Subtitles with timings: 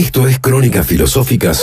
[0.00, 1.62] Esto es Crónicas Filosóficas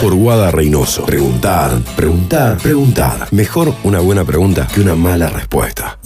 [0.00, 1.04] por Guada Reynoso.
[1.04, 3.28] Preguntar, preguntar, preguntar.
[3.32, 5.99] Mejor una buena pregunta que una mala respuesta.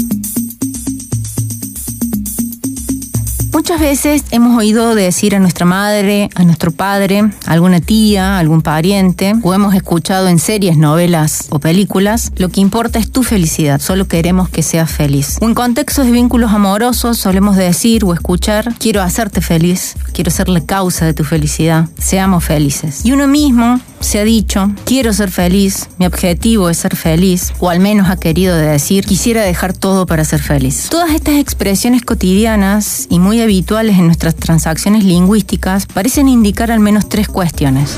[3.64, 8.38] Muchas veces hemos oído decir a nuestra madre, a nuestro padre, a alguna tía, a
[8.38, 13.22] algún pariente, o hemos escuchado en series, novelas o películas, lo que importa es tu
[13.22, 15.38] felicidad, solo queremos que seas feliz.
[15.40, 20.60] En contextos de vínculos amorosos solemos decir o escuchar, quiero hacerte feliz, quiero ser la
[20.60, 23.01] causa de tu felicidad, seamos felices.
[23.02, 27.70] Y uno mismo se ha dicho, quiero ser feliz, mi objetivo es ser feliz, o
[27.70, 30.88] al menos ha querido decir, quisiera dejar todo para ser feliz.
[30.90, 33.40] Todas estas expresiones cotidianas y muy
[33.98, 37.96] en nuestras transacciones lingüísticas parecen indicar al menos tres cuestiones.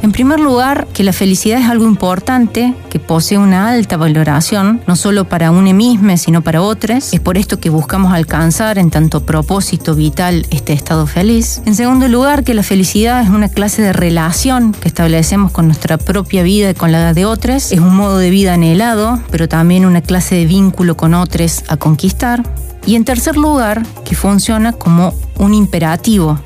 [0.00, 4.94] En primer lugar, que la felicidad es algo importante, que posee una alta valoración, no
[4.94, 7.12] solo para uno mismo, sino para otros.
[7.12, 11.62] Es por esto que buscamos alcanzar en tanto propósito vital este estado feliz.
[11.66, 15.98] En segundo lugar, que la felicidad es una clase de relación que establecemos con nuestra
[15.98, 17.72] propia vida y con la de otros.
[17.72, 21.76] Es un modo de vida anhelado, pero también una clase de vínculo con otros a
[21.76, 22.42] conquistar.
[22.86, 26.38] Y en tercer lugar, que funciona como un imperativo.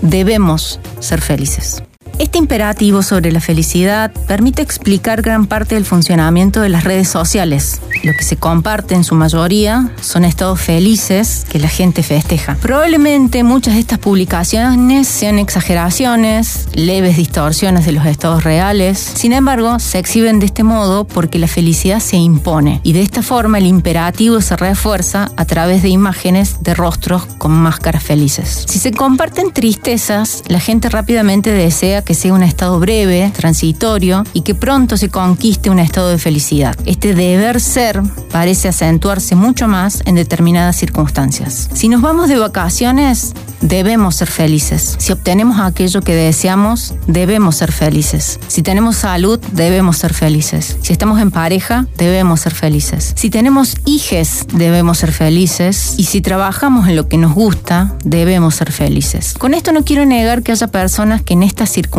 [0.00, 1.82] Debemos ser felices.
[2.18, 7.80] Este imperativo sobre la felicidad permite explicar gran parte del funcionamiento de las redes sociales.
[8.04, 12.56] Lo que se comparte en su mayoría son estados felices que la gente festeja.
[12.60, 18.98] Probablemente muchas de estas publicaciones sean exageraciones, leves distorsiones de los estados reales.
[18.98, 23.22] Sin embargo, se exhiben de este modo porque la felicidad se impone y de esta
[23.22, 28.66] forma el imperativo se refuerza a través de imágenes de rostros con máscaras felices.
[28.68, 34.42] Si se comparten tristezas, la gente rápidamente desea que sea un estado breve, transitorio y
[34.42, 36.76] que pronto se conquiste un estado de felicidad.
[36.84, 41.68] Este deber ser parece acentuarse mucho más en determinadas circunstancias.
[41.72, 44.96] Si nos vamos de vacaciones, debemos ser felices.
[44.98, 48.38] Si obtenemos aquello que deseamos, debemos ser felices.
[48.48, 50.76] Si tenemos salud, debemos ser felices.
[50.82, 53.12] Si estamos en pareja, debemos ser felices.
[53.16, 55.94] Si tenemos hijes, debemos ser felices.
[55.96, 59.34] Y si trabajamos en lo que nos gusta, debemos ser felices.
[59.38, 61.93] Con esto no quiero negar que haya personas que en estas circunstancias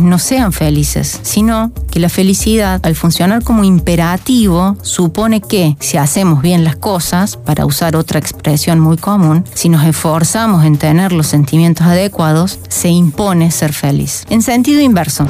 [0.00, 6.42] no sean felices, sino que la felicidad, al funcionar como imperativo, supone que si hacemos
[6.42, 11.26] bien las cosas, para usar otra expresión muy común, si nos esforzamos en tener los
[11.28, 14.24] sentimientos adecuados, se impone ser feliz.
[14.28, 15.26] En sentido inverso.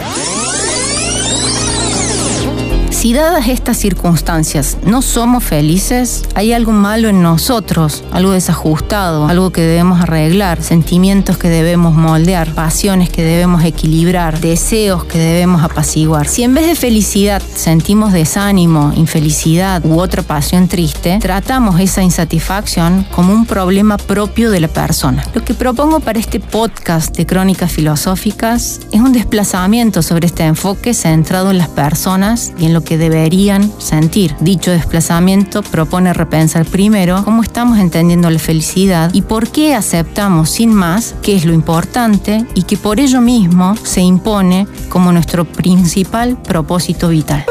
[2.98, 9.50] Si dadas estas circunstancias no somos felices, hay algo malo en nosotros, algo desajustado, algo
[9.50, 16.26] que debemos arreglar, sentimientos que debemos moldear, pasiones que debemos equilibrar, deseos que debemos apaciguar.
[16.26, 23.06] Si en vez de felicidad sentimos desánimo, infelicidad u otra pasión triste, tratamos esa insatisfacción
[23.12, 25.22] como un problema propio de la persona.
[25.34, 30.94] Lo que propongo para este podcast de crónicas filosóficas es un desplazamiento sobre este enfoque
[30.94, 34.34] centrado en las personas y en lo que que deberían sentir.
[34.40, 40.72] Dicho desplazamiento propone repensar primero cómo estamos entendiendo la felicidad y por qué aceptamos sin
[40.72, 46.40] más qué es lo importante y que por ello mismo se impone como nuestro principal
[46.40, 47.44] propósito vital.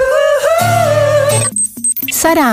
[2.28, 2.52] Sara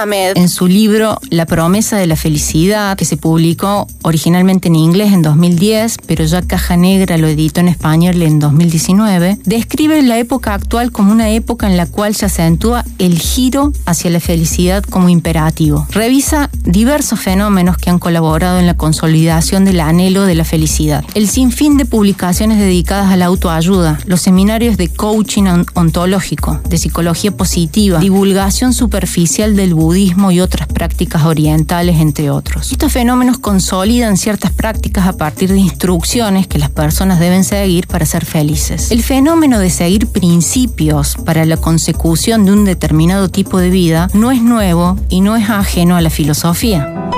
[0.00, 5.12] Ahmed, en su libro La promesa de la felicidad, que se publicó originalmente en inglés
[5.12, 10.54] en 2010, pero ya Caja Negra lo editó en español en 2019, describe la época
[10.54, 15.10] actual como una época en la cual se acentúa el giro hacia la felicidad como
[15.10, 15.86] imperativo.
[15.90, 21.04] Revisa diversos fenómenos que han colaborado en la consolidación del anhelo de la felicidad.
[21.14, 25.44] El sinfín de publicaciones dedicadas a la autoayuda, los seminarios de coaching
[25.74, 32.70] ontológico, de psicología positiva, divulgación super superficial del budismo y otras prácticas orientales, entre otros.
[32.70, 38.06] Estos fenómenos consolidan ciertas prácticas a partir de instrucciones que las personas deben seguir para
[38.06, 38.92] ser felices.
[38.92, 44.30] El fenómeno de seguir principios para la consecución de un determinado tipo de vida no
[44.30, 47.10] es nuevo y no es ajeno a la filosofía.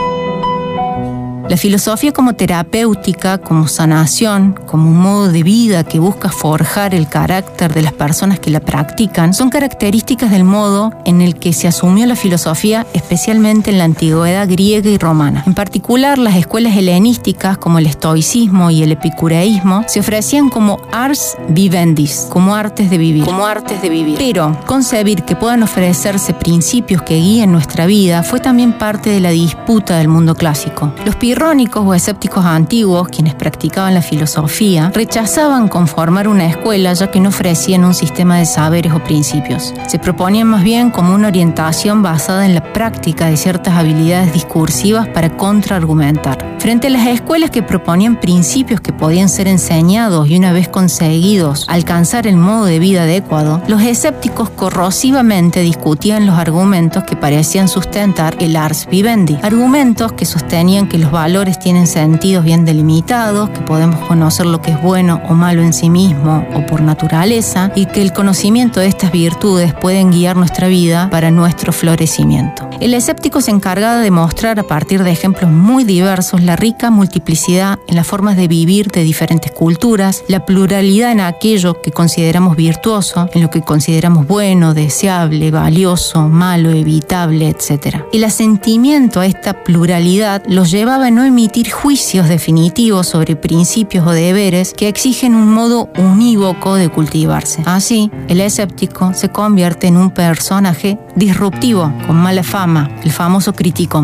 [1.52, 7.10] La filosofía como terapéutica, como sanación, como un modo de vida que busca forjar el
[7.10, 11.68] carácter de las personas que la practican, son características del modo en el que se
[11.68, 15.42] asumió la filosofía, especialmente en la antigüedad griega y romana.
[15.46, 21.36] En particular, las escuelas helenísticas como el estoicismo y el epicureísmo se ofrecían como ars
[21.48, 23.26] vivendis, como artes de vivir.
[23.26, 24.16] Como artes de vivir.
[24.16, 29.28] Pero concebir que puedan ofrecerse principios que guíen nuestra vida fue también parte de la
[29.28, 30.94] disputa del mundo clásico.
[31.04, 37.18] Los pirrónicos o escépticos antiguos, quienes practicaban la filosofía, rechazaban conformar una escuela ya que
[37.18, 39.74] no ofrecían un sistema de saberes o principios.
[39.88, 45.08] Se proponían más bien como una orientación basada en la práctica de ciertas habilidades discursivas
[45.08, 46.51] para contraargumentar.
[46.62, 51.64] Frente a las escuelas que proponían principios que podían ser enseñados y una vez conseguidos
[51.68, 58.36] alcanzar el modo de vida adecuado, los escépticos corrosivamente discutían los argumentos que parecían sustentar
[58.38, 63.98] el ars vivendi, argumentos que sostenían que los valores tienen sentidos bien delimitados, que podemos
[64.06, 68.02] conocer lo que es bueno o malo en sí mismo o por naturaleza y que
[68.02, 72.70] el conocimiento de estas virtudes pueden guiar nuestra vida para nuestro florecimiento.
[72.78, 77.78] El escéptico se encargaba de mostrar a partir de ejemplos muy diversos la rica multiplicidad
[77.88, 83.28] en las formas de vivir de diferentes culturas, la pluralidad en aquello que consideramos virtuoso,
[83.32, 88.02] en lo que consideramos bueno, deseable, valioso, malo, evitable, etc.
[88.12, 94.10] El asentimiento a esta pluralidad los llevaba a no emitir juicios definitivos sobre principios o
[94.10, 97.62] deberes que exigen un modo unívoco de cultivarse.
[97.64, 104.02] Así, el escéptico se convierte en un personaje disruptivo, con mala fama, el famoso crítico.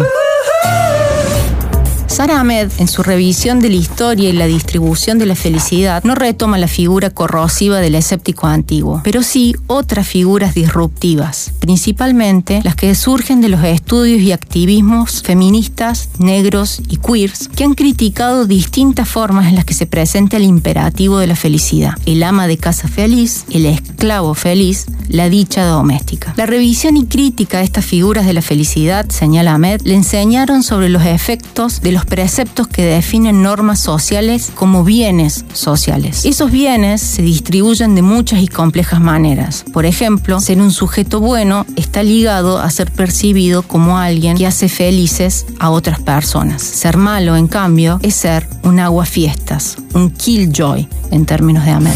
[2.09, 6.15] Sara Ahmed, en su revisión de la historia y la distribución de la felicidad, no
[6.15, 12.95] retoma la figura corrosiva del escéptico antiguo, pero sí otras figuras disruptivas, principalmente las que
[12.95, 19.47] surgen de los estudios y activismos feministas, negros y queers, que han criticado distintas formas
[19.47, 23.45] en las que se presenta el imperativo de la felicidad, el ama de casa feliz,
[23.51, 26.35] el esclavo feliz, la dicha doméstica.
[26.37, 30.89] La revisión y crítica de estas figuras de la felicidad, señala Ahmed, le enseñaron sobre
[30.89, 36.25] los efectos de los preceptos que definen normas sociales como bienes sociales.
[36.25, 39.65] Esos bienes se distribuyen de muchas y complejas maneras.
[39.73, 44.69] Por ejemplo, ser un sujeto bueno está ligado a ser percibido como alguien que hace
[44.69, 46.63] felices a otras personas.
[46.63, 51.93] Ser malo, en cambio, es ser un aguafiestas, un killjoy en términos de Ahmed.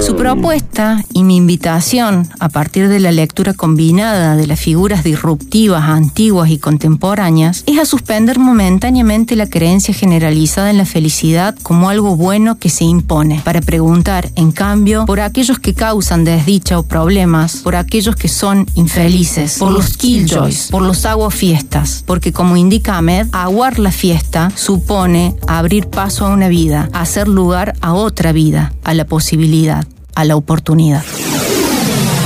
[0.00, 5.84] Su propuesta y mi invitación, a partir de la lectura combinada de las figuras disruptivas,
[5.84, 12.16] antiguas y contemporáneas, es a suspender momentáneamente la creencia generalizada en la felicidad como algo
[12.16, 17.56] bueno que se impone, para preguntar, en cambio, por aquellos que causan desdicha o problemas,
[17.56, 23.28] por aquellos que son infelices, por los killjoys, por los aguafiestas, porque como indica Ahmed,
[23.32, 28.94] aguar la fiesta supone abrir paso a una vida, hacer lugar a otra vida, a
[28.94, 31.02] la posibilidad a la oportunidad.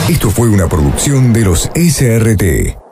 [0.09, 2.84] Esto fue una producción de los SRT.